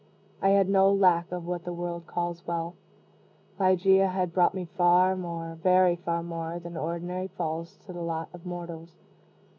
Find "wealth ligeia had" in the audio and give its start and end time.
2.47-4.33